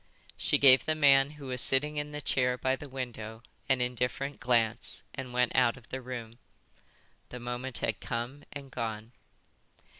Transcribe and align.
She 0.35 0.57
gave 0.57 0.85
the 0.85 0.95
man 0.95 1.29
who 1.37 1.45
was 1.45 1.61
sitting 1.61 1.97
in 1.97 2.11
the 2.11 2.21
chair 2.21 2.57
by 2.57 2.75
the 2.75 2.89
window 2.89 3.43
an 3.69 3.81
indifferent 3.81 4.39
glance, 4.39 5.03
and 5.13 5.31
went 5.31 5.55
out 5.55 5.77
of 5.77 5.89
the 5.89 6.01
room. 6.01 6.39
The 7.29 7.39
moment 7.39 7.77
had 7.77 7.99
come 7.99 8.43
and 8.51 8.71
gone. 8.71 9.11